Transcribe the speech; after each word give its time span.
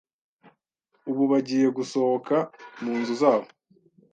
ubu 1.09 1.23
bagiye 1.31 1.67
gusohoka 1.77 2.35
mu 2.83 2.93
nzu 2.99 3.13
zabo 3.21 3.47